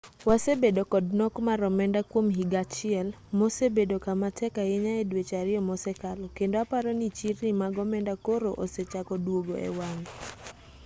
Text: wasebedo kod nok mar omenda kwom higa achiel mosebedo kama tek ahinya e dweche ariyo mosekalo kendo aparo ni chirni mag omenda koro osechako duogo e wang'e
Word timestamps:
wasebedo 0.29 0.81
kod 0.91 1.05
nok 1.19 1.33
mar 1.47 1.59
omenda 1.69 2.01
kwom 2.09 2.27
higa 2.37 2.59
achiel 2.65 3.07
mosebedo 3.39 3.95
kama 4.05 4.27
tek 4.39 4.53
ahinya 4.63 4.93
e 5.01 5.03
dweche 5.09 5.35
ariyo 5.41 5.61
mosekalo 5.69 6.25
kendo 6.37 6.55
aparo 6.63 6.91
ni 6.99 7.07
chirni 7.17 7.49
mag 7.61 7.73
omenda 7.83 8.13
koro 8.25 8.49
osechako 8.65 9.13
duogo 9.25 9.53
e 9.67 9.69
wang'e 9.77 10.07